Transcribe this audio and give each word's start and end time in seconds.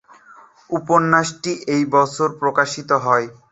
উপন্যাসটি 0.69 1.51
একই 1.65 1.83
বছর 1.95 2.27
প্রকাশিত 2.41 2.89
হয়। 3.05 3.27